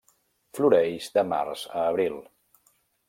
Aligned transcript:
Floreix 0.59 1.09
de 1.17 1.25
març 1.33 1.67
a 1.83 1.87
abril. 1.93 2.19